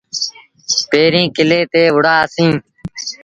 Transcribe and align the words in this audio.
پيريٚݩ 0.89 1.33
ڪلي 1.35 1.59
تي 1.71 1.81
وُهڙآ 1.95 2.15
سيٚݩ۔ 2.33 2.57